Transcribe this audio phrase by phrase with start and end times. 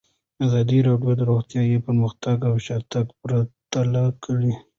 [0.45, 4.53] ازادي راډیو د روغتیا پرمختګ او شاتګ پرتله کړی.